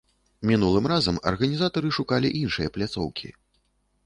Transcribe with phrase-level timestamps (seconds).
[0.51, 3.29] Мінулым разам арганізатары шукалі іншыя пляцоўкі.